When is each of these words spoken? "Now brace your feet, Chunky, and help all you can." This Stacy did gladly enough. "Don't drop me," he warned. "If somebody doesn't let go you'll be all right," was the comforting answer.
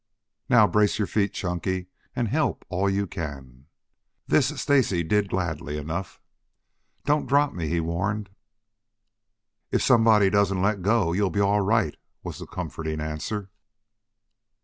"Now 0.49 0.65
brace 0.65 0.97
your 0.97 1.05
feet, 1.05 1.31
Chunky, 1.31 1.85
and 2.15 2.27
help 2.27 2.65
all 2.69 2.89
you 2.89 3.05
can." 3.05 3.67
This 4.25 4.47
Stacy 4.59 5.03
did 5.03 5.29
gladly 5.29 5.77
enough. 5.77 6.19
"Don't 7.05 7.27
drop 7.27 7.53
me," 7.53 7.67
he 7.69 7.79
warned. 7.79 8.31
"If 9.69 9.83
somebody 9.83 10.31
doesn't 10.31 10.59
let 10.59 10.81
go 10.81 11.13
you'll 11.13 11.29
be 11.29 11.39
all 11.39 11.61
right," 11.61 11.95
was 12.23 12.39
the 12.39 12.47
comforting 12.47 12.99
answer. 12.99 13.51